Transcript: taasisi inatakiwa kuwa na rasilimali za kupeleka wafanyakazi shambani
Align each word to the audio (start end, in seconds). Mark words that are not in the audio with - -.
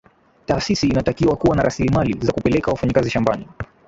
taasisi 0.45 0.87
inatakiwa 0.87 1.35
kuwa 1.35 1.55
na 1.55 1.63
rasilimali 1.63 2.17
za 2.25 2.31
kupeleka 2.31 2.71
wafanyakazi 2.71 3.09
shambani 3.09 3.47